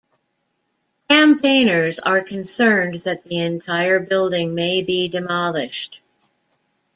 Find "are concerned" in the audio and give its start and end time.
1.99-3.01